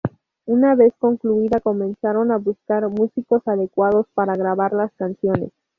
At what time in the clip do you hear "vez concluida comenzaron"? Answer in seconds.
0.73-2.31